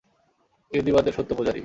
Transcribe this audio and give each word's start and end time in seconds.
ইহুদীবাদের 0.71 1.13
সত্য 1.13 1.31
পূজারী। 1.35 1.59